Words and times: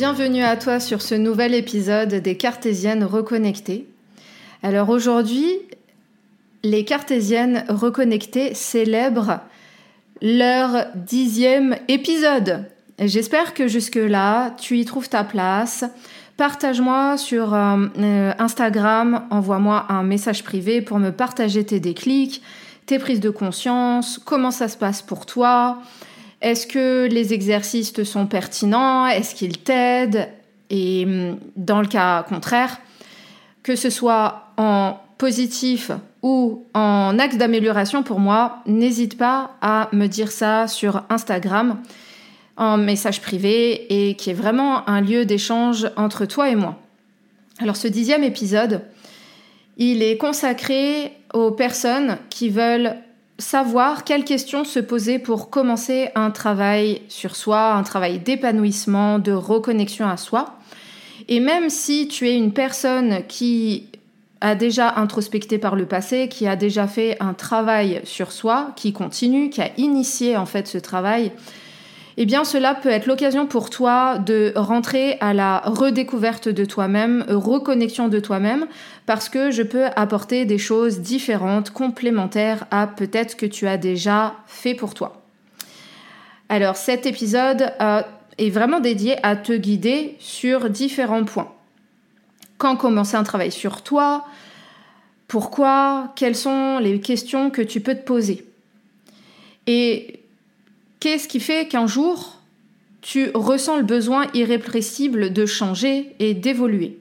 Bienvenue 0.00 0.44
à 0.44 0.56
toi 0.56 0.80
sur 0.80 1.02
ce 1.02 1.14
nouvel 1.14 1.52
épisode 1.52 2.14
des 2.14 2.34
Cartésiennes 2.34 3.04
reconnectées. 3.04 3.86
Alors 4.62 4.88
aujourd'hui, 4.88 5.58
les 6.62 6.86
Cartésiennes 6.86 7.66
reconnectées 7.68 8.54
célèbrent 8.54 9.40
leur 10.22 10.86
dixième 10.94 11.76
épisode. 11.88 12.64
J'espère 12.98 13.52
que 13.52 13.68
jusque-là, 13.68 14.56
tu 14.58 14.78
y 14.78 14.86
trouves 14.86 15.10
ta 15.10 15.22
place. 15.22 15.84
Partage-moi 16.38 17.18
sur 17.18 17.52
euh, 17.52 17.86
euh, 17.98 18.32
Instagram, 18.38 19.26
envoie-moi 19.28 19.84
un 19.90 20.02
message 20.02 20.44
privé 20.44 20.80
pour 20.80 20.98
me 20.98 21.10
partager 21.10 21.62
tes 21.66 21.78
déclics, 21.78 22.40
tes 22.86 22.98
prises 22.98 23.20
de 23.20 23.28
conscience, 23.28 24.18
comment 24.18 24.50
ça 24.50 24.68
se 24.68 24.78
passe 24.78 25.02
pour 25.02 25.26
toi, 25.26 25.82
est-ce 26.40 26.66
que 26.66 27.06
les 27.10 27.34
exercices 27.34 27.92
te 27.92 28.04
sont 28.04 28.26
pertinents? 28.26 29.06
Est-ce 29.06 29.34
qu'ils 29.34 29.58
t'aident? 29.58 30.28
Et 30.70 31.04
hum, 31.04 31.38
dans 31.56 31.80
le 31.80 31.88
cas 31.88 32.22
contraire, 32.22 32.78
que 33.62 33.76
ce 33.76 33.90
soit 33.90 34.52
en 34.56 34.98
positif 35.18 35.90
ou 36.22 36.64
en 36.74 37.18
axe 37.18 37.36
d'amélioration 37.36 38.02
pour 38.02 38.20
moi, 38.20 38.62
n'hésite 38.66 39.18
pas 39.18 39.52
à 39.60 39.88
me 39.92 40.06
dire 40.06 40.30
ça 40.30 40.66
sur 40.66 41.02
Instagram 41.10 41.78
en 42.56 42.76
message 42.76 43.20
privé 43.20 44.08
et 44.08 44.14
qui 44.14 44.30
est 44.30 44.34
vraiment 44.34 44.88
un 44.88 45.00
lieu 45.00 45.24
d'échange 45.24 45.90
entre 45.96 46.26
toi 46.26 46.50
et 46.50 46.56
moi. 46.56 46.78
Alors 47.58 47.76
ce 47.76 47.88
dixième 47.88 48.24
épisode, 48.24 48.82
il 49.76 50.02
est 50.02 50.16
consacré 50.16 51.12
aux 51.32 51.50
personnes 51.50 52.18
qui 52.28 52.48
veulent 52.48 52.96
savoir 53.40 54.04
quelles 54.04 54.24
questions 54.24 54.64
se 54.64 54.78
poser 54.78 55.18
pour 55.18 55.50
commencer 55.50 56.10
un 56.14 56.30
travail 56.30 57.02
sur 57.08 57.34
soi, 57.34 57.72
un 57.72 57.82
travail 57.82 58.18
d'épanouissement, 58.18 59.18
de 59.18 59.32
reconnexion 59.32 60.06
à 60.06 60.16
soi. 60.16 60.54
Et 61.28 61.40
même 61.40 61.70
si 61.70 62.08
tu 62.08 62.28
es 62.28 62.36
une 62.36 62.52
personne 62.52 63.26
qui 63.26 63.88
a 64.40 64.54
déjà 64.54 64.94
introspecté 64.96 65.58
par 65.58 65.76
le 65.76 65.86
passé, 65.86 66.28
qui 66.28 66.46
a 66.46 66.56
déjà 66.56 66.86
fait 66.86 67.16
un 67.20 67.34
travail 67.34 68.00
sur 68.04 68.32
soi, 68.32 68.72
qui 68.76 68.92
continue, 68.92 69.50
qui 69.50 69.60
a 69.60 69.70
initié 69.76 70.36
en 70.36 70.46
fait 70.46 70.66
ce 70.66 70.78
travail, 70.78 71.32
eh 72.16 72.26
bien 72.26 72.44
cela 72.44 72.74
peut 72.74 72.88
être 72.88 73.06
l'occasion 73.06 73.46
pour 73.46 73.70
toi 73.70 74.18
de 74.18 74.52
rentrer 74.56 75.16
à 75.20 75.32
la 75.32 75.60
redécouverte 75.60 76.48
de 76.48 76.64
toi-même, 76.64 77.24
reconnexion 77.28 78.08
de 78.08 78.20
toi-même, 78.20 78.66
parce 79.06 79.28
que 79.28 79.50
je 79.50 79.62
peux 79.62 79.86
apporter 79.96 80.44
des 80.44 80.58
choses 80.58 81.00
différentes, 81.00 81.70
complémentaires 81.70 82.66
à 82.70 82.86
peut-être 82.86 83.36
que 83.36 83.46
tu 83.46 83.66
as 83.66 83.76
déjà 83.76 84.34
fait 84.46 84.74
pour 84.74 84.94
toi. 84.94 85.22
Alors 86.48 86.76
cet 86.76 87.06
épisode 87.06 87.72
euh, 87.80 88.02
est 88.38 88.50
vraiment 88.50 88.80
dédié 88.80 89.16
à 89.24 89.36
te 89.36 89.52
guider 89.52 90.16
sur 90.18 90.68
différents 90.68 91.24
points. 91.24 91.52
Quand 92.58 92.76
commencer 92.76 93.16
un 93.16 93.22
travail 93.22 93.52
sur 93.52 93.82
toi 93.82 94.26
Pourquoi 95.28 96.12
Quelles 96.16 96.36
sont 96.36 96.78
les 96.78 97.00
questions 97.00 97.50
que 97.50 97.62
tu 97.62 97.80
peux 97.80 97.94
te 97.94 98.02
poser 98.02 98.44
Et 99.66 100.19
Qu'est-ce 101.00 101.28
qui 101.28 101.40
fait 101.40 101.66
qu'un 101.66 101.86
jour, 101.86 102.36
tu 103.00 103.30
ressens 103.34 103.78
le 103.78 103.82
besoin 103.82 104.26
irrépressible 104.34 105.32
de 105.32 105.46
changer 105.46 106.14
et 106.18 106.34
d'évoluer? 106.34 106.98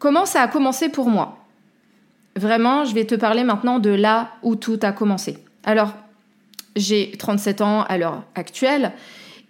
Comment 0.00 0.26
ça 0.26 0.42
a 0.42 0.48
commencé 0.48 0.88
pour 0.88 1.08
moi? 1.08 1.38
Vraiment, 2.34 2.84
je 2.84 2.92
vais 2.94 3.04
te 3.04 3.14
parler 3.14 3.44
maintenant 3.44 3.78
de 3.78 3.90
là 3.90 4.32
où 4.42 4.56
tout 4.56 4.78
a 4.82 4.90
commencé. 4.90 5.38
Alors, 5.62 5.94
j'ai 6.74 7.12
37 7.16 7.60
ans 7.60 7.82
à 7.82 7.98
l'heure 7.98 8.24
actuelle 8.34 8.92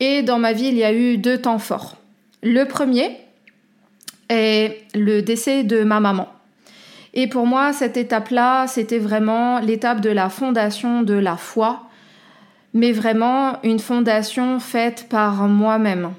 et 0.01 0.23
dans 0.23 0.39
ma 0.39 0.53
vie, 0.53 0.69
il 0.69 0.77
y 0.77 0.85
a 0.85 0.93
eu 0.93 1.17
deux 1.17 1.39
temps 1.39 1.59
forts. 1.59 1.97
Le 2.43 2.65
premier 2.65 3.17
est 4.29 4.85
le 4.95 5.23
décès 5.23 5.65
de 5.65 5.85
ma 5.85 6.01
maman. 6.01 6.29
Et 7.21 7.27
pour 7.27 7.47
moi, 7.47 7.73
cette 7.73 7.97
étape-là, 7.97 8.69
c'était 8.69 9.01
vraiment 9.01 9.59
l'étape 9.59 10.01
de 10.01 10.09
la 10.09 10.29
fondation 10.29 11.03
de 11.03 11.15
la 11.15 11.37
foi, 11.37 11.83
mais 12.75 12.93
vraiment 12.93 13.61
une 13.65 13.81
fondation 13.81 14.61
faite 14.61 15.07
par 15.11 15.49
moi-même. 15.49 16.13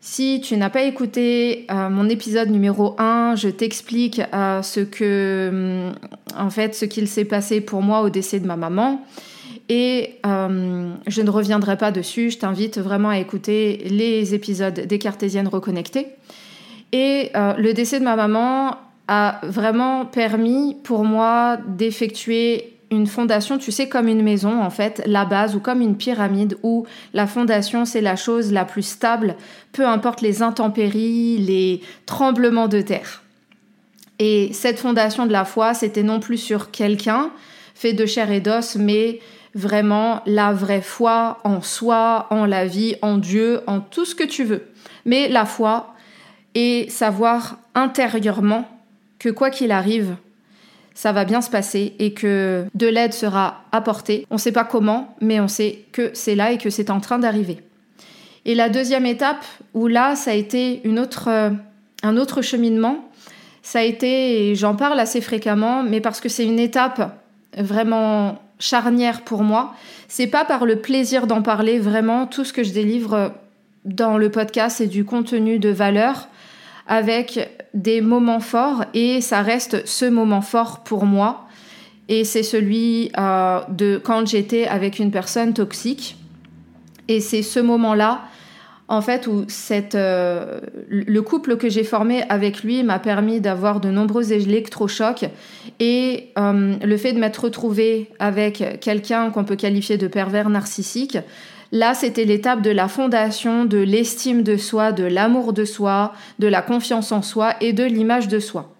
Si 0.00 0.40
tu 0.40 0.56
n'as 0.58 0.70
pas 0.70 0.84
écouté 0.84 1.66
euh, 1.72 1.90
mon 1.90 2.08
épisode 2.08 2.50
numéro 2.50 2.94
1, 3.00 3.34
je 3.34 3.48
t'explique 3.48 4.22
euh, 4.32 4.62
ce 4.62 4.78
que, 4.78 5.48
hum, 5.50 5.94
en 6.38 6.50
fait, 6.50 6.76
ce 6.76 6.84
qu'il 6.84 7.08
s'est 7.08 7.24
passé 7.24 7.60
pour 7.60 7.82
moi 7.82 8.02
au 8.02 8.10
décès 8.10 8.38
de 8.38 8.46
ma 8.46 8.54
maman. 8.54 9.04
Et 9.68 10.20
euh, 10.24 10.92
je 11.08 11.20
ne 11.20 11.30
reviendrai 11.30 11.76
pas 11.76 11.90
dessus, 11.90 12.30
je 12.30 12.38
t'invite 12.38 12.78
vraiment 12.78 13.08
à 13.08 13.18
écouter 13.18 13.82
les 13.90 14.34
épisodes 14.34 14.86
des 14.86 14.98
Cartésiennes 15.00 15.48
reconnectées. 15.48 16.06
Et 16.92 17.32
le 17.34 17.72
décès 17.72 17.98
de 17.98 18.04
ma 18.04 18.14
maman 18.14 18.76
a 19.08 19.40
vraiment 19.42 20.06
permis 20.06 20.76
pour 20.82 21.04
moi 21.04 21.58
d'effectuer 21.66 22.74
une 22.90 23.06
fondation, 23.06 23.58
tu 23.58 23.72
sais, 23.72 23.88
comme 23.88 24.08
une 24.08 24.22
maison, 24.22 24.62
en 24.62 24.70
fait, 24.70 25.02
la 25.06 25.24
base, 25.24 25.56
ou 25.56 25.60
comme 25.60 25.80
une 25.80 25.96
pyramide, 25.96 26.56
où 26.62 26.86
la 27.12 27.26
fondation, 27.26 27.84
c'est 27.84 28.00
la 28.00 28.16
chose 28.16 28.52
la 28.52 28.64
plus 28.64 28.82
stable, 28.82 29.36
peu 29.72 29.86
importe 29.86 30.20
les 30.20 30.42
intempéries, 30.42 31.38
les 31.38 31.80
tremblements 32.06 32.68
de 32.68 32.80
terre. 32.80 33.22
Et 34.18 34.52
cette 34.52 34.78
fondation 34.78 35.26
de 35.26 35.32
la 35.32 35.44
foi, 35.44 35.74
c'était 35.74 36.02
non 36.02 36.20
plus 36.20 36.38
sur 36.38 36.70
quelqu'un 36.70 37.30
fait 37.74 37.92
de 37.92 38.06
chair 38.06 38.30
et 38.30 38.40
d'os, 38.40 38.76
mais 38.76 39.18
vraiment 39.54 40.22
la 40.26 40.52
vraie 40.52 40.80
foi 40.80 41.38
en 41.44 41.60
soi, 41.60 42.26
en 42.30 42.46
la 42.46 42.66
vie, 42.66 42.94
en 43.02 43.18
Dieu, 43.18 43.60
en 43.66 43.80
tout 43.80 44.04
ce 44.04 44.14
que 44.14 44.24
tu 44.24 44.44
veux. 44.44 44.68
Mais 45.04 45.28
la 45.28 45.44
foi 45.44 45.94
et 46.54 46.86
savoir 46.88 47.58
intérieurement 47.74 48.68
que 49.24 49.30
quoi 49.30 49.48
qu'il 49.48 49.72
arrive, 49.72 50.16
ça 50.92 51.12
va 51.12 51.24
bien 51.24 51.40
se 51.40 51.48
passer 51.48 51.94
et 51.98 52.12
que 52.12 52.66
de 52.74 52.86
l'aide 52.86 53.14
sera 53.14 53.62
apportée. 53.72 54.26
On 54.30 54.34
ne 54.34 54.38
sait 54.38 54.52
pas 54.52 54.64
comment, 54.64 55.16
mais 55.22 55.40
on 55.40 55.48
sait 55.48 55.86
que 55.92 56.10
c'est 56.12 56.34
là 56.34 56.52
et 56.52 56.58
que 56.58 56.68
c'est 56.68 56.90
en 56.90 57.00
train 57.00 57.18
d'arriver. 57.18 57.62
Et 58.44 58.54
la 58.54 58.68
deuxième 58.68 59.06
étape, 59.06 59.42
où 59.72 59.86
là, 59.86 60.14
ça 60.14 60.32
a 60.32 60.34
été 60.34 60.82
une 60.86 60.98
autre, 60.98 61.28
euh, 61.28 61.48
un 62.02 62.18
autre 62.18 62.42
cheminement, 62.42 63.08
ça 63.62 63.78
a 63.78 63.82
été, 63.82 64.50
et 64.50 64.54
j'en 64.56 64.76
parle 64.76 65.00
assez 65.00 65.22
fréquemment, 65.22 65.82
mais 65.82 66.02
parce 66.02 66.20
que 66.20 66.28
c'est 66.28 66.44
une 66.44 66.58
étape 66.58 67.18
vraiment 67.56 68.42
charnière 68.58 69.22
pour 69.22 69.42
moi, 69.42 69.74
c'est 70.06 70.26
pas 70.26 70.44
par 70.44 70.66
le 70.66 70.76
plaisir 70.76 71.26
d'en 71.26 71.40
parler, 71.40 71.78
vraiment, 71.78 72.26
tout 72.26 72.44
ce 72.44 72.52
que 72.52 72.62
je 72.62 72.74
délivre 72.74 73.32
dans 73.86 74.18
le 74.18 74.28
podcast, 74.28 74.76
c'est 74.78 74.86
du 74.86 75.06
contenu 75.06 75.58
de 75.58 75.70
valeur 75.70 76.28
avec 76.86 77.63
des 77.74 78.00
moments 78.00 78.40
forts 78.40 78.84
et 78.94 79.20
ça 79.20 79.42
reste 79.42 79.86
ce 79.86 80.04
moment 80.04 80.40
fort 80.40 80.84
pour 80.84 81.04
moi. 81.04 81.46
Et 82.08 82.24
c'est 82.24 82.42
celui 82.42 83.10
euh, 83.18 83.60
de 83.68 84.00
quand 84.02 84.26
j'étais 84.26 84.66
avec 84.66 84.98
une 84.98 85.10
personne 85.10 85.54
toxique. 85.54 86.16
Et 87.08 87.20
c'est 87.20 87.42
ce 87.42 87.60
moment-là 87.60 88.22
en 88.86 89.00
fait, 89.00 89.26
où 89.26 89.44
cette, 89.48 89.94
euh, 89.94 90.60
le 90.88 91.22
couple 91.22 91.56
que 91.56 91.70
j'ai 91.70 91.84
formé 91.84 92.22
avec 92.28 92.62
lui 92.62 92.82
m'a 92.82 92.98
permis 92.98 93.40
d'avoir 93.40 93.80
de 93.80 93.90
nombreux 93.90 94.32
électrochocs 94.32 95.24
et 95.80 96.30
euh, 96.38 96.74
le 96.82 96.96
fait 96.98 97.14
de 97.14 97.18
m'être 97.18 97.44
retrouvée 97.44 98.10
avec 98.18 98.80
quelqu'un 98.80 99.30
qu'on 99.30 99.44
peut 99.44 99.56
qualifier 99.56 99.96
de 99.96 100.06
pervers 100.06 100.50
narcissique, 100.50 101.16
là, 101.74 101.92
c'était 101.92 102.24
l'étape 102.24 102.62
de 102.62 102.70
la 102.70 102.88
fondation 102.88 103.66
de 103.66 103.76
l'estime 103.76 104.42
de 104.42 104.56
soi, 104.56 104.92
de 104.92 105.04
l'amour 105.04 105.52
de 105.52 105.66
soi, 105.66 106.14
de 106.38 106.46
la 106.46 106.62
confiance 106.62 107.12
en 107.12 107.20
soi 107.20 107.54
et 107.60 107.74
de 107.74 107.84
l'image 107.84 108.28
de 108.28 108.38
soi. 108.38 108.72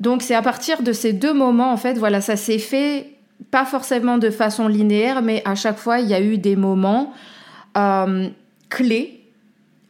Donc, 0.00 0.22
c'est 0.22 0.34
à 0.34 0.42
partir 0.42 0.82
de 0.82 0.92
ces 0.92 1.12
deux 1.12 1.32
moments, 1.32 1.72
en 1.72 1.76
fait, 1.76 1.94
voilà, 1.98 2.20
ça 2.20 2.36
s'est 2.36 2.58
fait 2.58 3.12
pas 3.50 3.64
forcément 3.64 4.18
de 4.18 4.30
façon 4.30 4.66
linéaire, 4.66 5.22
mais 5.22 5.42
à 5.44 5.54
chaque 5.54 5.78
fois, 5.78 6.00
il 6.00 6.08
y 6.08 6.14
a 6.14 6.20
eu 6.20 6.38
des 6.38 6.56
moments. 6.56 7.14
Euh, 7.76 8.30
clé 8.68 9.20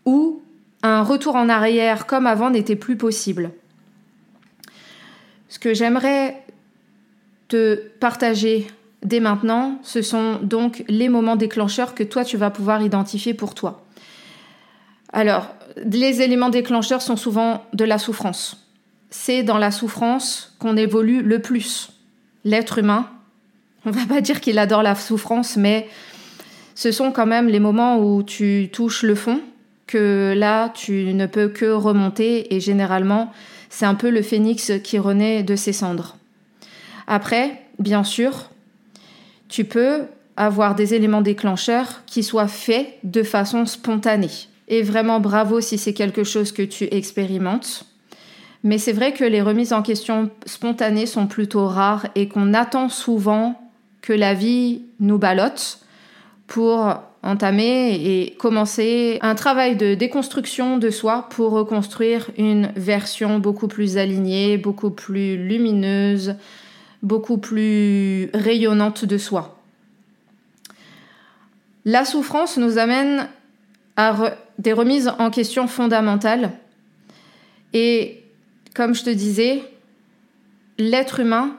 où 0.05 0.43
un 0.83 1.03
retour 1.03 1.37
en 1.37 1.49
arrière 1.49 2.07
comme 2.07 2.27
avant 2.27 2.51
n'était 2.51 2.77
plus 2.77 2.97
possible. 2.97 3.51
Ce 5.49 5.59
que 5.59 5.75
j'aimerais 5.75 6.43
te 7.49 7.77
partager 8.01 8.67
dès 9.07 9.21
maintenant, 9.21 9.79
ce 9.83 10.03
sont 10.03 10.41
donc 10.43 10.85
les 10.89 11.09
moments 11.09 11.37
déclencheurs 11.37 11.95
que 11.95 12.03
toi 12.03 12.25
tu 12.25 12.37
vas 12.37 12.51
pouvoir 12.51 12.83
identifier 12.83 13.35
pour 13.35 13.55
toi. 13.55 13.85
Alors, 15.13 15.49
les 15.77 16.23
éléments 16.23 16.51
déclencheurs 16.51 17.03
sont 17.03 17.17
souvent 17.17 17.65
de 17.73 17.85
la 17.85 17.99
souffrance. 17.99 18.67
C'est 19.11 19.45
dans 19.45 19.59
la 19.59 19.71
souffrance 19.71 20.55
qu'on 20.59 20.77
évolue 20.77 21.23
le 21.23 21.41
plus. 21.41 21.91
L'être 22.45 22.79
humain, 22.79 23.09
on 23.85 23.91
va 23.93 24.05
pas 24.07 24.21
dire 24.21 24.41
qu'il 24.41 24.59
adore 24.59 24.83
la 24.83 24.97
souffrance, 24.97 25.57
mais 25.57 25.89
ce 26.75 26.91
sont 26.91 27.13
quand 27.13 27.27
même 27.27 27.49
les 27.49 27.61
moments 27.61 27.99
où 27.99 28.25
tu 28.25 28.69
touches 28.73 29.05
le 29.05 29.15
fond, 29.15 29.41
que 29.87 30.35
là, 30.37 30.71
tu 30.71 31.15
ne 31.15 31.27
peux 31.27 31.49
que 31.49 31.67
remonter 31.67 32.55
et 32.55 32.59
généralement, 32.59 33.33
c'est 33.71 33.87
un 33.87 33.95
peu 33.95 34.11
le 34.11 34.23
phénix 34.23 34.73
qui 34.83 34.99
renaît 34.99 35.45
de 35.45 35.55
ses 35.55 35.73
cendres. 35.73 36.17
Après, 37.07 37.63
bien 37.79 38.03
sûr, 38.03 38.51
tu 39.49 39.65
peux 39.65 40.03
avoir 40.37 40.75
des 40.75 40.95
éléments 40.95 41.23
déclencheurs 41.23 42.03
qui 42.07 42.23
soient 42.23 42.49
faits 42.49 42.87
de 43.05 43.23
façon 43.23 43.67
spontanée. 43.67 44.49
Et 44.69 44.83
vraiment 44.83 45.21
bravo 45.21 45.61
si 45.61 45.79
c'est 45.79 45.95
quelque 45.95 46.25
chose 46.25 46.53
que 46.53 46.63
tu 46.63 46.85
expérimentes. 46.85 47.85
Mais 48.63 48.79
c'est 48.79 48.93
vrai 48.93 49.13
que 49.13 49.25
les 49.25 49.43
remises 49.43 49.73
en 49.73 49.83
question 49.83 50.31
spontanées 50.45 51.07
sont 51.07 51.27
plutôt 51.27 51.67
rares 51.67 52.07
et 52.15 52.29
qu'on 52.29 52.53
attend 52.53 52.89
souvent 52.89 53.61
que 54.03 54.13
la 54.13 54.35
vie 54.35 54.83
nous 54.99 55.19
ballotte 55.19 55.81
pour 56.47 56.95
entamer 57.23 57.95
et 57.95 58.35
commencer 58.39 59.19
un 59.21 59.35
travail 59.35 59.77
de 59.77 59.95
déconstruction 59.95 60.79
de 60.79 60.91
soi 60.91 61.29
pour 61.31 61.51
reconstruire 61.53 62.31
une 62.39 62.71
version 62.77 63.39
beaucoup 63.39 63.69
plus 63.69 63.99
alignée, 63.99 64.59
beaucoup 64.59 64.91
plus 64.91 65.37
lumineuse, 65.37 66.37
beaucoup 67.03 67.39
plus 67.39 68.31
rayonnante 68.35 69.05
de 69.05 69.19
soi. 69.19 69.61
La 71.85 72.05
souffrance 72.05 72.57
nous 72.57 72.79
amène 72.79 73.29
à 73.97 74.37
des 74.59 74.73
remises 74.73 75.13
en 75.19 75.31
question 75.31 75.69
fondamentales 75.69 76.53
et 77.73 78.23
comme 78.75 78.95
je 78.95 79.05
te 79.05 79.11
disais, 79.11 79.63
l'être 80.79 81.21
humain 81.21 81.57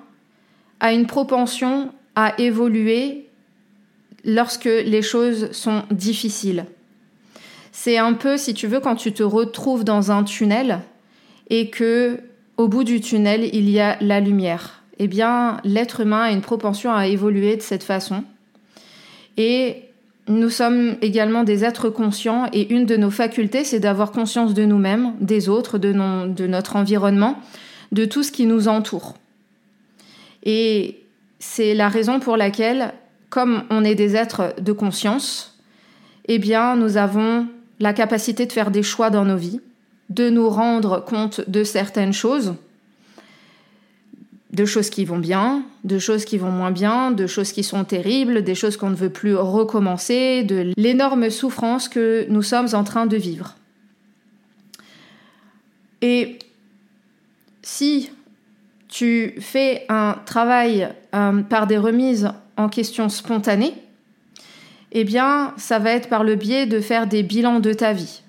a 0.80 0.94
une 0.94 1.08
propension 1.08 1.92
à 2.16 2.40
évoluer 2.40 3.28
lorsque 4.24 4.66
les 4.66 5.02
choses 5.02 5.52
sont 5.52 5.84
difficiles. 5.90 6.66
C'est 7.72 7.98
un 7.98 8.14
peu, 8.14 8.38
si 8.38 8.54
tu 8.54 8.68
veux, 8.68 8.80
quand 8.80 8.96
tu 8.96 9.14
te 9.14 9.24
retrouves 9.24 9.84
dans 9.84 10.12
un 10.12 10.24
tunnel 10.24 10.82
et 11.50 11.70
que 11.70 12.20
au 12.58 12.68
bout 12.68 12.84
du 12.84 13.02
tunnel, 13.02 13.50
il 13.54 13.70
y 13.70 13.80
a 13.80 13.98
la 14.02 14.20
lumière. 14.20 14.77
Eh 15.00 15.08
bien, 15.08 15.58
l'être 15.64 16.02
humain 16.02 16.24
a 16.24 16.32
une 16.32 16.42
propension 16.42 16.94
à 16.94 17.08
évoluer 17.08 17.56
de 17.56 17.62
cette 17.62 17.84
façon. 17.84 18.24
Et 19.38 19.84
nous 20.28 20.50
sommes 20.50 20.98
également 21.02 21.44
des 21.44 21.64
êtres 21.64 21.90
conscients 21.90 22.48
et 22.52 22.74
une 22.74 22.86
de 22.86 22.98
nos 22.98 23.12
facultés, 23.12 23.64
c'est 23.64 23.80
d'avoir 23.80 24.12
conscience 24.12 24.54
de 24.54 24.66
nous-mêmes, 24.66 25.14
des 25.22 25.50
autres, 25.50 25.78
de, 25.78 25.94
de 26.28 26.48
notre 26.48 26.76
environnement, 26.76 27.40
de 27.92 28.06
tout 28.06 28.24
ce 28.24 28.32
qui 28.32 28.46
nous 28.46 28.68
entoure. 28.68 29.16
Et 30.44 31.00
c'est 31.40 31.76
la 31.76 31.88
raison 31.88 32.20
pour 32.20 32.36
laquelle 32.36 32.94
comme 33.30 33.64
on 33.70 33.84
est 33.84 33.96
des 33.96 34.16
êtres 34.16 34.54
de 34.60 34.72
conscience, 34.72 35.58
eh 36.28 36.40
bien, 36.40 36.76
nous 36.76 36.98
avons 36.98 37.48
la 37.80 37.94
capacité 37.94 38.46
de 38.46 38.52
faire 38.52 38.72
des 38.72 38.84
choix 38.84 39.10
dans 39.10 39.26
nos 39.26 39.38
vies, 39.38 39.62
de 40.10 40.30
nous 40.30 40.50
rendre 40.50 41.04
compte 41.04 41.48
de 41.50 41.64
certaines 41.64 42.14
choses, 42.14 42.56
de 44.52 44.66
choses 44.66 44.90
qui 44.90 45.04
vont 45.04 45.20
bien, 45.20 45.64
de 45.84 46.00
choses 46.00 46.24
qui 46.24 46.38
vont 46.38 46.52
moins 46.52 46.72
bien, 46.72 47.12
de 47.12 47.28
choses 47.28 47.52
qui 47.52 47.64
sont 47.64 47.84
terribles, 47.84 48.44
des 48.44 48.56
choses 48.56 48.78
qu'on 48.78 48.90
ne 48.90 48.96
veut 48.96 49.10
plus 49.10 49.36
recommencer, 49.36 50.44
de 50.44 50.72
l'énorme 50.78 51.30
souffrance 51.30 51.90
que 51.90 52.26
nous 52.30 52.42
sommes 52.42 52.70
en 52.74 52.84
train 52.84 53.06
de 53.06 53.18
vivre. 53.18 53.56
Et 56.02 56.40
si 57.62 58.10
tu 58.88 59.36
fais 59.42 59.86
un 59.90 60.16
travail 60.26 60.88
euh, 61.14 61.42
par 61.42 61.68
des 61.68 61.78
remises 61.78 62.30
en 62.56 62.70
question 62.70 63.10
spontanée, 63.10 63.74
eh 64.94 65.04
bien, 65.04 65.54
ça 65.58 65.80
va 65.80 65.92
être 65.92 66.08
par 66.08 66.24
le 66.24 66.36
biais 66.36 66.66
de 66.66 66.80
faire 66.80 67.08
des 67.08 67.24
bilans 67.24 67.60
de 67.60 67.74
ta 67.74 67.92
vie. 67.92 68.22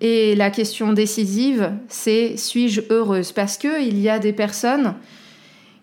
Et 0.00 0.34
la 0.36 0.50
question 0.50 0.92
décisive, 0.92 1.72
c'est 1.88 2.36
suis-je 2.36 2.82
heureuse? 2.90 3.32
Parce 3.32 3.56
qu'il 3.56 3.98
y 3.98 4.08
a 4.08 4.18
des 4.18 4.32
personnes 4.32 4.94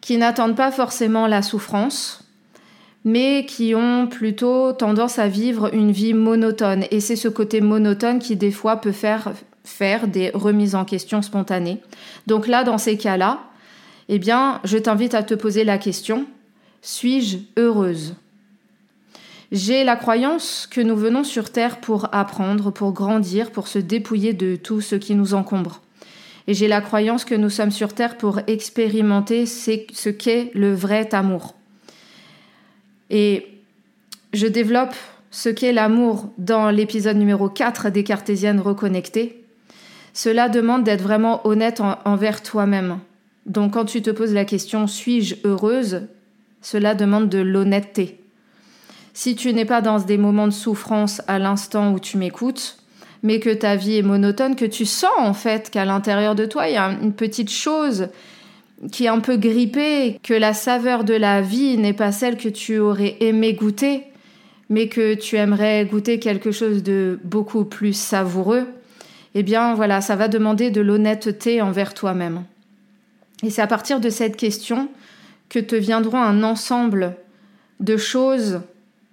qui 0.01 0.17
n'attendent 0.17 0.55
pas 0.55 0.71
forcément 0.71 1.27
la 1.27 1.41
souffrance, 1.41 2.23
mais 3.05 3.45
qui 3.45 3.75
ont 3.75 4.07
plutôt 4.07 4.73
tendance 4.73 5.19
à 5.19 5.27
vivre 5.27 5.73
une 5.73 5.91
vie 5.91 6.13
monotone. 6.13 6.85
Et 6.91 6.99
c'est 6.99 7.15
ce 7.15 7.27
côté 7.27 7.61
monotone 7.61 8.19
qui, 8.19 8.35
des 8.35 8.51
fois, 8.51 8.77
peut 8.77 8.91
faire 8.91 9.33
faire 9.63 10.07
des 10.07 10.31
remises 10.33 10.75
en 10.75 10.85
question 10.85 11.21
spontanées. 11.21 11.79
Donc 12.27 12.47
là, 12.47 12.63
dans 12.63 12.77
ces 12.77 12.97
cas-là, 12.97 13.39
eh 14.07 14.17
bien, 14.17 14.61
je 14.63 14.77
t'invite 14.77 15.13
à 15.13 15.23
te 15.23 15.35
poser 15.35 15.63
la 15.63 15.77
question 15.77 16.25
suis-je 16.81 17.39
heureuse? 17.57 18.15
J'ai 19.51 19.83
la 19.83 19.95
croyance 19.95 20.67
que 20.69 20.79
nous 20.79 20.95
venons 20.95 21.23
sur 21.23 21.51
Terre 21.51 21.81
pour 21.81 22.07
apprendre, 22.13 22.71
pour 22.71 22.93
grandir, 22.93 23.51
pour 23.51 23.67
se 23.67 23.79
dépouiller 23.79 24.33
de 24.33 24.55
tout 24.55 24.79
ce 24.79 24.95
qui 24.95 25.15
nous 25.15 25.33
encombre. 25.33 25.81
Et 26.49 26.55
j'ai 26.55 26.67
la 26.67 26.81
croyance 26.81 27.25
que 27.25 27.35
nous 27.35 27.51
sommes 27.51 27.69
sur 27.69 27.93
Terre 27.93 28.17
pour 28.17 28.39
expérimenter 28.47 29.45
ce 29.45 30.09
qu'est 30.09 30.49
le 30.55 30.73
vrai 30.73 31.13
amour. 31.13 31.53
Et 33.11 33.45
je 34.33 34.47
développe 34.47 34.95
ce 35.29 35.49
qu'est 35.49 35.73
l'amour 35.73 36.33
dans 36.39 36.71
l'épisode 36.71 37.17
numéro 37.17 37.49
4 37.49 37.91
des 37.91 38.03
Cartésiennes 38.03 38.59
reconnectées. 38.59 39.45
Cela 40.13 40.49
demande 40.49 40.83
d'être 40.83 41.03
vraiment 41.03 41.45
honnête 41.45 41.83
envers 42.03 42.41
toi-même. 42.41 42.97
Donc 43.45 43.73
quand 43.73 43.85
tu 43.85 44.01
te 44.01 44.09
poses 44.09 44.33
la 44.33 44.43
question 44.43 44.87
suis-je 44.87 45.35
heureuse? 45.43 46.07
Cela 46.63 46.95
demande 46.95 47.29
de 47.29 47.37
l'honnêteté. 47.37 48.19
Si 49.13 49.35
tu 49.35 49.53
n'es 49.53 49.65
pas 49.65 49.81
dans 49.81 49.99
des 49.99 50.17
moments 50.17 50.47
de 50.47 50.53
souffrance 50.53 51.21
à 51.27 51.37
l'instant 51.37 51.93
où 51.93 51.99
tu 51.99 52.17
m'écoutes, 52.17 52.78
mais 53.23 53.39
que 53.39 53.53
ta 53.53 53.75
vie 53.75 53.97
est 53.97 54.03
monotone, 54.03 54.55
que 54.55 54.65
tu 54.65 54.85
sens 54.85 55.11
en 55.17 55.33
fait 55.33 55.69
qu'à 55.69 55.85
l'intérieur 55.85 56.35
de 56.35 56.45
toi, 56.45 56.67
il 56.67 56.73
y 56.73 56.77
a 56.77 56.91
une 57.01 57.13
petite 57.13 57.51
chose 57.51 58.09
qui 58.91 59.05
est 59.05 59.09
un 59.09 59.19
peu 59.19 59.35
grippée, 59.35 60.19
que 60.23 60.33
la 60.33 60.53
saveur 60.53 61.03
de 61.03 61.13
la 61.13 61.41
vie 61.41 61.77
n'est 61.77 61.93
pas 61.93 62.11
celle 62.11 62.37
que 62.37 62.49
tu 62.49 62.79
aurais 62.79 63.17
aimé 63.19 63.53
goûter, 63.53 64.03
mais 64.69 64.87
que 64.87 65.15
tu 65.15 65.35
aimerais 65.35 65.85
goûter 65.85 66.19
quelque 66.19 66.51
chose 66.51 66.83
de 66.83 67.19
beaucoup 67.23 67.65
plus 67.65 67.93
savoureux, 67.93 68.67
eh 69.35 69.43
bien 69.43 69.73
voilà, 69.73 69.99
ça 69.99 70.15
va 70.15 70.27
demander 70.27 70.71
de 70.71 70.81
l'honnêteté 70.81 71.61
envers 71.61 71.93
toi-même. 71.93 72.43
Et 73.43 73.49
c'est 73.49 73.61
à 73.61 73.67
partir 73.67 73.99
de 73.99 74.09
cette 74.09 74.37
question 74.37 74.89
que 75.49 75.59
te 75.59 75.75
viendront 75.75 76.21
un 76.21 76.43
ensemble 76.43 77.15
de 77.79 77.97
choses, 77.97 78.61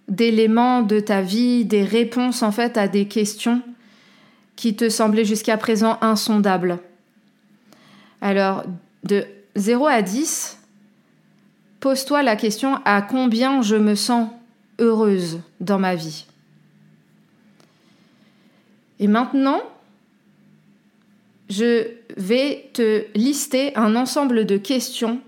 d'éléments 0.09 0.83
de 0.83 1.01
ta 1.01 1.23
vie, 1.23 1.65
des 1.65 1.83
réponses 1.83 2.43
en 2.43 2.53
fait 2.53 2.77
à 2.77 2.89
des 2.89 3.07
questions 3.07 3.63
qui 4.57 4.75
te 4.75 4.89
semblaient 4.89 5.25
jusqu'à 5.25 5.57
présent 5.57 5.99
insondables. 6.01 6.79
Alors, 8.21 8.65
de 9.05 9.25
0 9.55 9.87
à 9.87 10.03
10, 10.03 10.59
pose-toi 11.81 12.23
la 12.23 12.37
question 12.37 12.81
à 12.85 13.03
combien 13.03 13.63
je 13.63 13.77
me 13.77 13.95
sens 13.95 14.29
heureuse 14.79 15.41
dans 15.61 15.79
ma 15.79 15.95
vie? 15.95 16.27
Et 18.99 19.09
maintenant, 19.09 19.61
je 21.51 21.89
vais 22.17 22.71
te 22.73 23.05
lister 23.15 23.77
un 23.77 23.95
ensemble 23.95 24.47
de 24.47 24.57
questions 24.57 25.21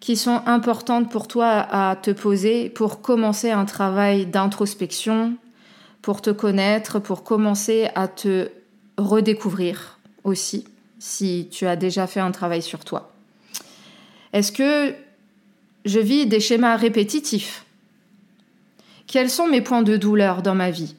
qui 0.00 0.16
sont 0.16 0.40
importantes 0.46 1.10
pour 1.10 1.26
toi 1.26 1.48
à 1.48 1.96
te 1.96 2.12
poser 2.12 2.70
pour 2.70 3.00
commencer 3.00 3.50
un 3.50 3.64
travail 3.64 4.24
d'introspection, 4.24 5.36
pour 6.06 6.22
te 6.22 6.30
connaître, 6.30 7.00
pour 7.00 7.24
commencer 7.24 7.88
à 7.96 8.06
te 8.06 8.52
redécouvrir 8.96 9.98
aussi, 10.22 10.64
si 11.00 11.48
tu 11.50 11.66
as 11.66 11.74
déjà 11.74 12.06
fait 12.06 12.20
un 12.20 12.30
travail 12.30 12.62
sur 12.62 12.84
toi. 12.84 13.12
Est-ce 14.32 14.52
que 14.52 14.94
je 15.84 15.98
vis 15.98 16.26
des 16.26 16.38
schémas 16.38 16.76
répétitifs? 16.76 17.64
Quels 19.08 19.30
sont 19.30 19.48
mes 19.48 19.62
points 19.62 19.82
de 19.82 19.96
douleur 19.96 20.42
dans 20.42 20.54
ma 20.54 20.70
vie? 20.70 20.94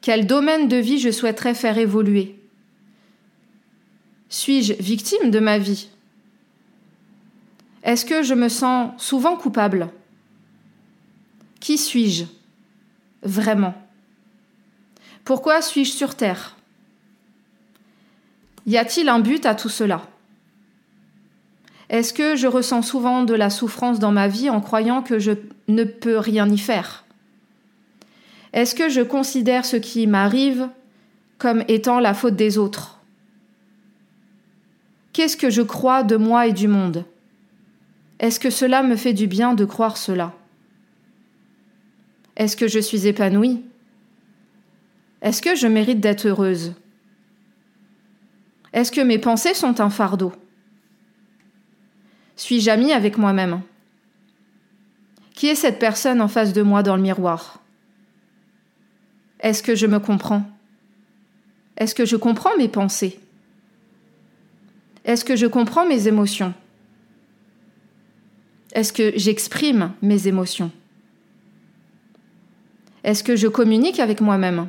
Quel 0.00 0.26
domaine 0.26 0.66
de 0.66 0.78
vie 0.78 0.98
je 0.98 1.10
souhaiterais 1.10 1.54
faire 1.54 1.76
évoluer? 1.76 2.40
Suis-je 4.30 4.72
victime 4.72 5.30
de 5.30 5.40
ma 5.40 5.58
vie? 5.58 5.90
Est-ce 7.82 8.06
que 8.06 8.22
je 8.22 8.32
me 8.32 8.48
sens 8.48 8.92
souvent 8.96 9.36
coupable? 9.36 9.90
Qui 11.60 11.76
suis-je? 11.76 12.24
Vraiment. 13.24 13.74
Pourquoi 15.24 15.62
suis-je 15.62 15.92
sur 15.92 16.14
Terre? 16.14 16.56
Y 18.66 18.76
a-t-il 18.76 19.08
un 19.08 19.18
but 19.18 19.46
à 19.46 19.54
tout 19.54 19.70
cela? 19.70 20.02
Est-ce 21.88 22.12
que 22.12 22.36
je 22.36 22.46
ressens 22.46 22.82
souvent 22.82 23.24
de 23.24 23.34
la 23.34 23.50
souffrance 23.50 23.98
dans 23.98 24.12
ma 24.12 24.28
vie 24.28 24.50
en 24.50 24.60
croyant 24.60 25.02
que 25.02 25.18
je 25.18 25.32
ne 25.68 25.84
peux 25.84 26.18
rien 26.18 26.48
y 26.48 26.58
faire? 26.58 27.04
Est-ce 28.52 28.74
que 28.74 28.88
je 28.88 29.00
considère 29.00 29.64
ce 29.64 29.76
qui 29.76 30.06
m'arrive 30.06 30.68
comme 31.38 31.64
étant 31.68 32.00
la 32.00 32.14
faute 32.14 32.36
des 32.36 32.58
autres? 32.58 33.00
Qu'est-ce 35.12 35.36
que 35.36 35.50
je 35.50 35.62
crois 35.62 36.02
de 36.02 36.16
moi 36.16 36.46
et 36.46 36.52
du 36.52 36.68
monde? 36.68 37.04
Est-ce 38.18 38.40
que 38.40 38.50
cela 38.50 38.82
me 38.82 38.96
fait 38.96 39.12
du 39.12 39.26
bien 39.26 39.54
de 39.54 39.64
croire 39.64 39.96
cela? 39.96 40.32
Est-ce 42.36 42.56
que 42.56 42.68
je 42.68 42.80
suis 42.80 43.06
épanouie? 43.06 43.62
Est-ce 45.22 45.40
que 45.40 45.54
je 45.54 45.66
mérite 45.66 46.00
d'être 46.00 46.26
heureuse? 46.26 46.74
Est-ce 48.72 48.90
que 48.90 49.00
mes 49.00 49.18
pensées 49.18 49.54
sont 49.54 49.80
un 49.80 49.90
fardeau? 49.90 50.32
Suis-je 52.36 52.70
ami 52.70 52.92
avec 52.92 53.16
moi-même? 53.16 53.62
Qui 55.32 55.46
est 55.48 55.54
cette 55.54 55.78
personne 55.78 56.20
en 56.20 56.28
face 56.28 56.52
de 56.52 56.62
moi 56.62 56.82
dans 56.82 56.96
le 56.96 57.02
miroir? 57.02 57.60
Est-ce 59.40 59.62
que 59.62 59.74
je 59.74 59.86
me 59.86 60.00
comprends? 60.00 60.44
Est-ce 61.76 61.94
que 61.94 62.04
je 62.04 62.16
comprends 62.16 62.56
mes 62.56 62.68
pensées? 62.68 63.20
Est-ce 65.04 65.24
que 65.24 65.36
je 65.36 65.46
comprends 65.46 65.86
mes 65.86 66.08
émotions? 66.08 66.54
Est-ce 68.72 68.92
que 68.92 69.12
j'exprime 69.16 69.92
mes 70.02 70.26
émotions? 70.26 70.72
Est-ce 73.04 73.22
que 73.22 73.36
je 73.36 73.48
communique 73.48 74.00
avec 74.00 74.20
moi-même? 74.22 74.68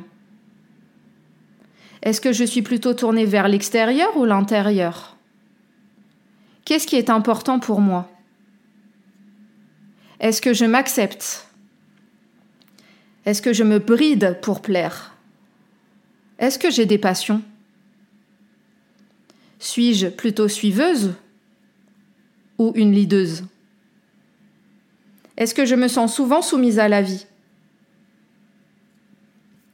Est-ce 2.02 2.20
que 2.20 2.32
je 2.32 2.44
suis 2.44 2.62
plutôt 2.62 2.92
tournée 2.92 3.24
vers 3.24 3.48
l'extérieur 3.48 4.14
ou 4.16 4.26
l'intérieur? 4.26 5.16
Qu'est-ce 6.66 6.86
qui 6.86 6.96
est 6.96 7.10
important 7.10 7.58
pour 7.58 7.80
moi? 7.80 8.10
Est-ce 10.20 10.42
que 10.42 10.52
je 10.52 10.66
m'accepte? 10.66 11.48
Est-ce 13.24 13.40
que 13.40 13.54
je 13.54 13.64
me 13.64 13.78
bride 13.78 14.38
pour 14.42 14.60
plaire? 14.60 15.14
Est-ce 16.38 16.58
que 16.58 16.70
j'ai 16.70 16.86
des 16.86 16.98
passions? 16.98 17.42
Suis-je 19.58 20.08
plutôt 20.08 20.48
suiveuse 20.48 21.14
ou 22.58 22.72
une 22.74 22.92
leaduse? 22.92 23.44
Est-ce 25.38 25.54
que 25.54 25.64
je 25.64 25.74
me 25.74 25.88
sens 25.88 26.14
souvent 26.14 26.42
soumise 26.42 26.78
à 26.78 26.88
la 26.88 27.00
vie? 27.00 27.26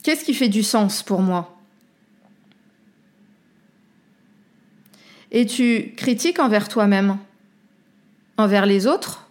Qu'est-ce 0.03 0.25
qui 0.25 0.35
fait 0.35 0.49
du 0.49 0.63
sens 0.63 1.03
pour 1.03 1.21
moi 1.21 1.57
Es-tu 5.31 5.95
critique 5.97 6.39
envers 6.39 6.69
toi-même 6.69 7.19
Envers 8.37 8.67
les 8.67 8.87
autres 8.87 9.31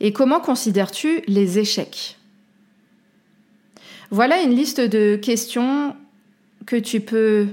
Et 0.00 0.12
comment 0.12 0.40
considères-tu 0.40 1.22
les 1.26 1.58
échecs 1.58 2.16
Voilà 4.10 4.40
une 4.42 4.54
liste 4.54 4.80
de 4.80 5.16
questions 5.16 5.96
que 6.64 6.76
tu 6.76 7.00
peux 7.00 7.48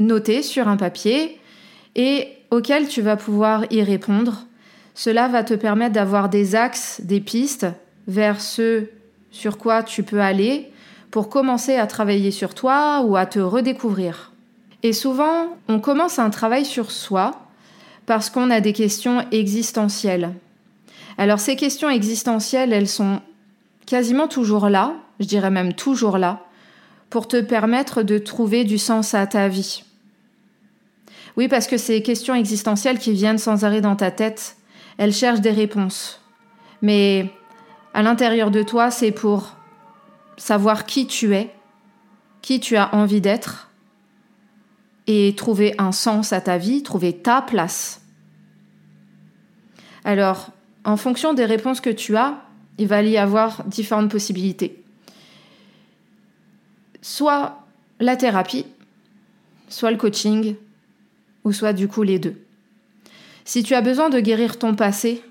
noter 0.00 0.42
sur 0.42 0.66
un 0.66 0.76
papier 0.76 1.38
et 1.94 2.28
auxquelles 2.50 2.88
tu 2.88 3.00
vas 3.00 3.16
pouvoir 3.16 3.64
y 3.70 3.82
répondre. 3.82 4.46
Cela 4.94 5.28
va 5.28 5.44
te 5.44 5.54
permettre 5.54 5.94
d'avoir 5.94 6.28
des 6.28 6.54
axes, 6.56 7.00
des 7.02 7.20
pistes 7.20 7.66
vers 8.08 8.40
ce 8.40 8.88
sur 9.32 9.58
quoi 9.58 9.82
tu 9.82 10.04
peux 10.04 10.20
aller 10.20 10.70
pour 11.10 11.28
commencer 11.28 11.76
à 11.76 11.86
travailler 11.86 12.30
sur 12.30 12.54
toi 12.54 13.02
ou 13.04 13.16
à 13.16 13.26
te 13.26 13.38
redécouvrir. 13.38 14.32
Et 14.82 14.92
souvent, 14.92 15.48
on 15.68 15.80
commence 15.80 16.18
un 16.18 16.30
travail 16.30 16.64
sur 16.64 16.90
soi 16.90 17.32
parce 18.06 18.30
qu'on 18.30 18.50
a 18.50 18.60
des 18.60 18.72
questions 18.72 19.24
existentielles. 19.30 20.32
Alors 21.18 21.40
ces 21.40 21.56
questions 21.56 21.90
existentielles, 21.90 22.72
elles 22.72 22.88
sont 22.88 23.20
quasiment 23.86 24.28
toujours 24.28 24.68
là, 24.68 24.94
je 25.20 25.26
dirais 25.26 25.50
même 25.50 25.74
toujours 25.74 26.18
là, 26.18 26.44
pour 27.10 27.28
te 27.28 27.40
permettre 27.40 28.02
de 28.02 28.18
trouver 28.18 28.64
du 28.64 28.78
sens 28.78 29.14
à 29.14 29.26
ta 29.26 29.48
vie. 29.48 29.84
Oui, 31.36 31.48
parce 31.48 31.66
que 31.66 31.76
ces 31.76 32.02
questions 32.02 32.34
existentielles 32.34 32.98
qui 32.98 33.12
viennent 33.12 33.38
sans 33.38 33.64
arrêt 33.64 33.80
dans 33.80 33.96
ta 33.96 34.10
tête, 34.10 34.56
elles 34.98 35.12
cherchent 35.12 35.40
des 35.40 35.50
réponses. 35.50 36.20
Mais 36.82 37.30
à 37.94 38.02
l'intérieur 38.02 38.50
de 38.50 38.62
toi, 38.62 38.90
c'est 38.90 39.12
pour 39.12 39.56
savoir 40.36 40.86
qui 40.86 41.06
tu 41.06 41.34
es, 41.34 41.54
qui 42.40 42.60
tu 42.60 42.76
as 42.76 42.94
envie 42.94 43.20
d'être, 43.20 43.70
et 45.06 45.34
trouver 45.36 45.74
un 45.78 45.92
sens 45.92 46.32
à 46.32 46.40
ta 46.40 46.58
vie, 46.58 46.82
trouver 46.82 47.12
ta 47.12 47.42
place. 47.42 48.00
Alors, 50.04 50.50
en 50.84 50.96
fonction 50.96 51.34
des 51.34 51.44
réponses 51.44 51.80
que 51.80 51.90
tu 51.90 52.16
as, 52.16 52.42
il 52.78 52.88
va 52.88 53.02
y 53.02 53.18
avoir 53.18 53.64
différentes 53.64 54.10
possibilités. 54.10 54.82
Soit 57.02 57.64
la 58.00 58.16
thérapie, 58.16 58.66
soit 59.68 59.90
le 59.90 59.96
coaching, 59.96 60.56
ou 61.44 61.52
soit 61.52 61.72
du 61.72 61.88
coup 61.88 62.02
les 62.02 62.18
deux. 62.18 62.36
Si 63.44 63.62
tu 63.62 63.74
as 63.74 63.80
besoin 63.80 64.08
de 64.08 64.20
guérir 64.20 64.58
ton 64.58 64.74
passé 64.74 65.22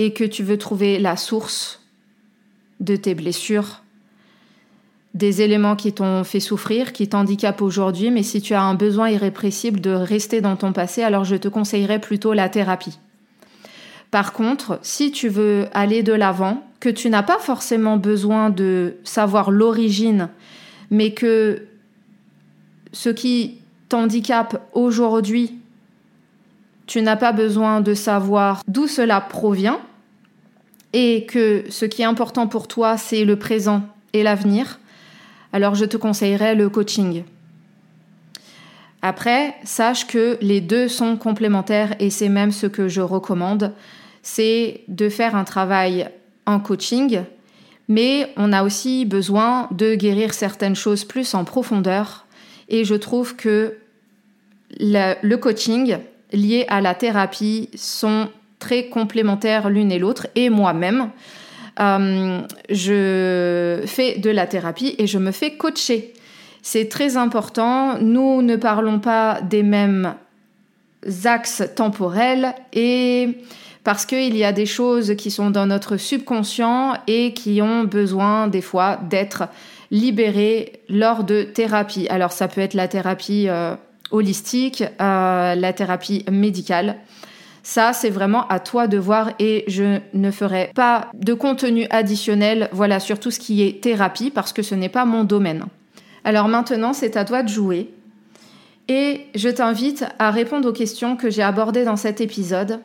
et 0.00 0.14
que 0.14 0.24
tu 0.24 0.42
veux 0.42 0.56
trouver 0.56 0.98
la 0.98 1.14
source 1.18 1.78
de 2.80 2.96
tes 2.96 3.14
blessures, 3.14 3.82
des 5.12 5.42
éléments 5.42 5.76
qui 5.76 5.92
t'ont 5.92 6.24
fait 6.24 6.40
souffrir, 6.40 6.94
qui 6.94 7.06
t'handicapent 7.06 7.60
aujourd'hui, 7.60 8.10
mais 8.10 8.22
si 8.22 8.40
tu 8.40 8.54
as 8.54 8.62
un 8.62 8.74
besoin 8.74 9.10
irrépressible 9.10 9.78
de 9.78 9.90
rester 9.90 10.40
dans 10.40 10.56
ton 10.56 10.72
passé, 10.72 11.02
alors 11.02 11.24
je 11.24 11.36
te 11.36 11.48
conseillerais 11.48 11.98
plutôt 11.98 12.32
la 12.32 12.48
thérapie. 12.48 12.98
Par 14.10 14.32
contre, 14.32 14.78
si 14.80 15.12
tu 15.12 15.28
veux 15.28 15.66
aller 15.74 16.02
de 16.02 16.14
l'avant, 16.14 16.66
que 16.80 16.88
tu 16.88 17.10
n'as 17.10 17.22
pas 17.22 17.38
forcément 17.38 17.98
besoin 17.98 18.48
de 18.48 18.96
savoir 19.04 19.50
l'origine, 19.50 20.30
mais 20.90 21.12
que 21.12 21.66
ce 22.92 23.10
qui 23.10 23.58
t'handicape 23.90 24.66
aujourd'hui, 24.72 25.58
tu 26.86 27.02
n'as 27.02 27.16
pas 27.16 27.32
besoin 27.32 27.82
de 27.82 27.92
savoir 27.92 28.62
d'où 28.66 28.86
cela 28.86 29.20
provient, 29.20 29.78
et 30.92 31.26
que 31.26 31.64
ce 31.68 31.84
qui 31.84 32.02
est 32.02 32.06
important 32.06 32.46
pour 32.46 32.68
toi, 32.68 32.96
c'est 32.96 33.24
le 33.24 33.36
présent 33.36 33.82
et 34.12 34.22
l'avenir, 34.22 34.80
alors 35.52 35.74
je 35.74 35.84
te 35.84 35.96
conseillerais 35.96 36.54
le 36.54 36.68
coaching. 36.68 37.24
Après, 39.02 39.54
sache 39.64 40.06
que 40.06 40.36
les 40.40 40.60
deux 40.60 40.88
sont 40.88 41.16
complémentaires 41.16 41.94
et 42.00 42.10
c'est 42.10 42.28
même 42.28 42.52
ce 42.52 42.66
que 42.66 42.88
je 42.88 43.00
recommande, 43.00 43.72
c'est 44.22 44.82
de 44.88 45.08
faire 45.08 45.34
un 45.34 45.44
travail 45.44 46.10
en 46.44 46.60
coaching, 46.60 47.22
mais 47.88 48.32
on 48.36 48.52
a 48.52 48.62
aussi 48.62 49.06
besoin 49.06 49.68
de 49.70 49.94
guérir 49.94 50.34
certaines 50.34 50.76
choses 50.76 51.04
plus 51.04 51.34
en 51.34 51.44
profondeur 51.44 52.26
et 52.68 52.84
je 52.84 52.94
trouve 52.94 53.36
que 53.36 53.76
le, 54.78 55.36
coaching 55.36 55.98
lié 56.32 56.64
à 56.68 56.80
la 56.80 56.94
thérapie 56.94 57.70
sont 57.74 58.28
très 58.60 58.84
complémentaires 58.84 59.68
l'une 59.68 59.90
et 59.90 59.98
l'autre 59.98 60.28
et 60.36 60.50
moi-même. 60.50 61.10
Euh, 61.80 62.40
je 62.68 63.82
fais 63.86 64.18
de 64.18 64.30
la 64.30 64.46
thérapie 64.46 64.94
et 64.98 65.08
je 65.08 65.18
me 65.18 65.32
fais 65.32 65.56
coacher. 65.56 66.12
C'est 66.62 66.88
très 66.88 67.16
important. 67.16 67.98
Nous 68.00 68.42
ne 68.42 68.56
parlons 68.56 69.00
pas 69.00 69.40
des 69.40 69.62
mêmes 69.62 70.14
axes 71.24 71.64
temporels 71.74 72.54
et 72.72 73.30
parce 73.82 74.04
qu'il 74.04 74.36
y 74.36 74.44
a 74.44 74.52
des 74.52 74.66
choses 74.66 75.14
qui 75.16 75.30
sont 75.30 75.50
dans 75.50 75.66
notre 75.66 75.96
subconscient 75.96 76.94
et 77.06 77.32
qui 77.32 77.62
ont 77.62 77.84
besoin 77.84 78.46
des 78.46 78.60
fois 78.60 79.00
d'être 79.08 79.44
libérées 79.90 80.82
lors 80.88 81.24
de 81.24 81.42
thérapie. 81.42 82.06
Alors 82.10 82.32
ça 82.32 82.46
peut 82.46 82.60
être 82.60 82.74
la 82.74 82.88
thérapie 82.88 83.46
euh, 83.48 83.74
holistique, 84.10 84.84
euh, 85.00 85.54
la 85.54 85.72
thérapie 85.72 86.24
médicale. 86.30 86.96
Ça, 87.62 87.92
c'est 87.92 88.10
vraiment 88.10 88.46
à 88.48 88.58
toi 88.58 88.86
de 88.86 88.98
voir 88.98 89.32
et 89.38 89.64
je 89.68 90.00
ne 90.14 90.30
ferai 90.30 90.70
pas 90.74 91.08
de 91.14 91.34
contenu 91.34 91.86
additionnel, 91.90 92.68
voilà, 92.72 93.00
sur 93.00 93.20
tout 93.20 93.30
ce 93.30 93.38
qui 93.38 93.62
est 93.62 93.82
thérapie 93.82 94.30
parce 94.30 94.52
que 94.52 94.62
ce 94.62 94.74
n'est 94.74 94.88
pas 94.88 95.04
mon 95.04 95.24
domaine. 95.24 95.66
Alors 96.24 96.48
maintenant, 96.48 96.92
c'est 96.92 97.16
à 97.16 97.24
toi 97.24 97.42
de 97.42 97.48
jouer. 97.48 97.92
Et 98.88 99.26
je 99.34 99.48
t'invite 99.48 100.04
à 100.18 100.30
répondre 100.30 100.68
aux 100.68 100.72
questions 100.72 101.16
que 101.16 101.30
j'ai 101.30 101.42
abordées 101.42 101.84
dans 101.84 101.96
cet 101.96 102.20
épisode 102.20 102.80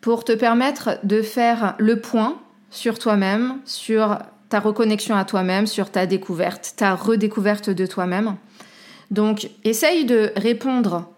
pour 0.00 0.24
te 0.24 0.32
permettre 0.32 0.98
de 1.04 1.22
faire 1.22 1.74
le 1.78 2.00
point 2.00 2.38
sur 2.70 2.98
toi-même, 2.98 3.60
sur 3.64 4.18
ta 4.48 4.60
reconnexion 4.60 5.16
à 5.16 5.24
toi-même, 5.24 5.66
sur 5.66 5.90
ta 5.90 6.06
découverte, 6.06 6.74
ta 6.76 6.94
redécouverte 6.94 7.70
de 7.70 7.86
toi-même. 7.86 8.36
Donc, 9.10 9.48
essaye 9.64 10.04
de 10.04 10.32
répondre 10.36 11.08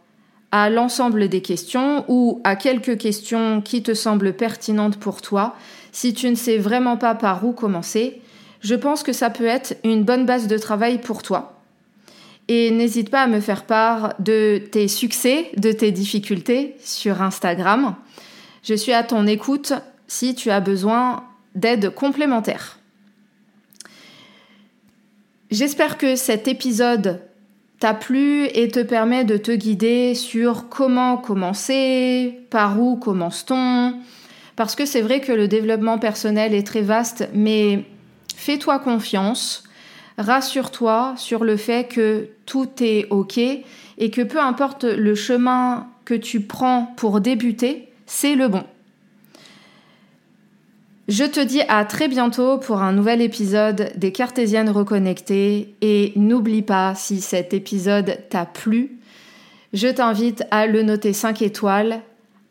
à 0.55 0.71
l'ensemble 0.71 1.29
des 1.29 1.43
questions 1.43 2.05
ou 2.07 2.41
à 2.45 2.55
quelques 2.55 2.97
questions 2.97 3.61
qui 3.61 3.83
te 3.83 3.93
semblent 3.93 4.35
pertinentes 4.35 4.99
pour 4.99 5.21
toi. 5.21 5.57
Si 5.91 6.15
tu 6.15 6.31
ne 6.31 6.37
sais 6.37 6.59
vraiment 6.59 6.97
pas 6.97 7.17
par 7.17 7.45
où 7.45 7.51
commencer, 7.51 8.23
je 8.61 8.77
pense 8.77 9.03
que 9.03 9.13
ça 9.13 9.31
peut 9.31 9.47
être 9.47 9.77
une 9.83 10.05
bonne 10.05 10.27
base 10.27 10.47
de 10.47 10.57
travail 10.57 11.01
pour 11.01 11.25
toi. 11.25 11.61
Et 12.47 12.71
n'hésite 12.71 13.11
pas 13.11 13.23
à 13.23 13.27
me 13.27 13.41
faire 13.41 13.65
part 13.65 14.15
de 14.21 14.59
tes 14.71 14.87
succès, 14.87 15.51
de 15.57 15.73
tes 15.73 15.91
difficultés 15.91 16.77
sur 16.79 17.21
Instagram. 17.21 17.97
Je 18.63 18.75
suis 18.75 18.93
à 18.93 19.03
ton 19.03 19.27
écoute 19.27 19.73
si 20.07 20.37
tu 20.37 20.53
as 20.53 20.61
besoin 20.61 21.25
d'aide 21.57 21.91
complémentaire. 21.91 22.79
J'espère 25.51 25.99
que 25.99 26.15
cet 26.15 26.47
épisode 26.47 27.19
t'a 27.81 27.95
plu 27.95 28.47
et 28.47 28.69
te 28.69 28.81
permet 28.81 29.25
de 29.25 29.37
te 29.37 29.53
guider 29.53 30.15
sur 30.15 30.69
comment 30.69 31.17
commencer, 31.17 32.41
par 32.51 32.81
où 32.81 32.97
commence-t-on, 32.97 33.95
parce 34.57 34.75
que 34.75 34.87
c'est 34.87 35.03
vrai 35.03 35.21
que 35.21 35.33
le 35.33 35.49
développement 35.49 35.99
personnel 35.99 36.55
est 36.55 36.67
très 36.67 36.83
vaste, 36.83 37.29
mais 37.35 37.85
fais-toi 38.37 38.79
confiance, 38.79 39.65
rassure-toi 40.19 41.15
sur 41.17 41.45
le 41.45 41.57
fait 41.57 41.89
que 41.89 42.29
tout 42.47 42.69
est 42.81 43.07
OK 43.11 43.39
et 43.39 44.11
que 44.11 44.23
peu 44.23 44.41
importe 44.41 44.85
le 44.85 45.15
chemin 45.15 45.89
que 46.05 46.15
tu 46.15 46.41
prends 46.41 46.93
pour 46.97 47.21
débuter, 47.21 47.89
c'est 48.07 48.35
le 48.35 48.49
bon. 48.49 48.65
Je 51.07 51.25
te 51.25 51.41
dis 51.41 51.61
à 51.69 51.85
très 51.85 52.09
bientôt 52.09 52.57
pour 52.57 52.81
un 52.81 52.95
nouvel 52.95 53.21
épisode 53.21 53.93
des 53.95 54.11
Cartésiennes 54.11 54.71
reconnectées 54.71 55.75
et 55.83 56.15
n'oublie 56.17 56.63
pas 56.63 56.95
si 56.95 57.21
cet 57.21 57.53
épisode 57.53 58.21
t'a 58.31 58.47
plu, 58.47 58.97
je 59.75 59.89
t'invite 59.89 60.45
à 60.51 60.67
le 60.67 60.83
noter 60.83 61.13
5 61.13 61.43
étoiles 61.43 62.01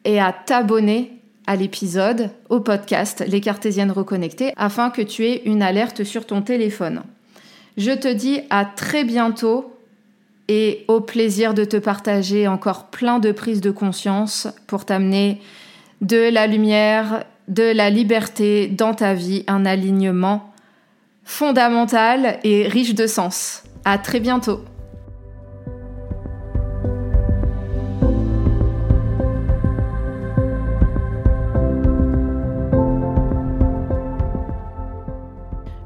et 0.05 0.19
à 0.19 0.31
t'abonner 0.31 1.13
à 1.47 1.55
l'épisode, 1.55 2.29
au 2.49 2.59
podcast 2.59 3.23
Les 3.27 3.41
Cartésiennes 3.41 3.91
reconnectées 3.91 4.53
afin 4.55 4.91
que 4.91 5.01
tu 5.01 5.25
aies 5.25 5.41
une 5.45 5.63
alerte 5.63 6.03
sur 6.03 6.27
ton 6.27 6.43
téléphone. 6.43 7.01
Je 7.77 7.91
te 7.91 8.07
dis 8.07 8.41
à 8.51 8.65
très 8.65 9.03
bientôt 9.03 9.73
et 10.47 10.85
au 10.87 11.01
plaisir 11.01 11.55
de 11.55 11.65
te 11.65 11.77
partager 11.77 12.47
encore 12.47 12.85
plein 12.91 13.17
de 13.17 13.31
prises 13.31 13.61
de 13.61 13.71
conscience 13.71 14.47
pour 14.67 14.85
t'amener 14.85 15.41
de 16.01 16.29
la 16.29 16.45
lumière 16.45 17.23
de 17.47 17.75
la 17.75 17.89
liberté 17.89 18.67
dans 18.67 18.93
ta 18.93 19.13
vie, 19.13 19.43
un 19.47 19.65
alignement 19.65 20.53
fondamental 21.23 22.39
et 22.43 22.67
riche 22.67 22.95
de 22.95 23.07
sens. 23.07 23.63
À 23.85 23.97
très 23.97 24.19
bientôt. 24.19 24.63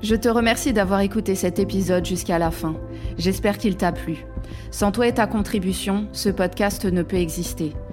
Je 0.07 0.15
te 0.15 0.29
remercie 0.29 0.71
d'avoir 0.71 1.01
écouté 1.01 1.35
cet 1.35 1.59
épisode 1.59 2.05
jusqu'à 2.05 2.39
la 2.39 2.49
fin. 2.49 2.75
J'espère 3.17 3.57
qu'il 3.57 3.75
t'a 3.75 3.91
plu. 3.91 4.25
Sans 4.71 4.93
toi 4.93 5.05
et 5.05 5.13
ta 5.13 5.27
contribution, 5.27 6.07
ce 6.13 6.29
podcast 6.29 6.85
ne 6.85 7.03
peut 7.03 7.17
exister. 7.17 7.73